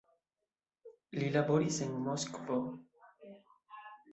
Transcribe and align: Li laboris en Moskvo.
Li 1.17 1.27
laboris 1.35 1.79
en 1.87 1.93
Moskvo. 2.07 2.59